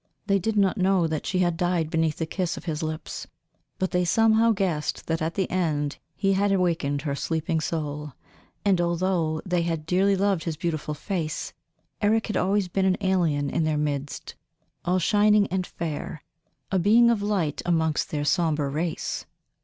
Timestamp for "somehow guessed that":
4.03-5.21